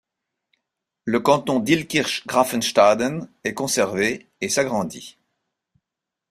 [1.05, 5.19] Le canton d'Illkirch-Graffenstaden est conservé et s'agrandit.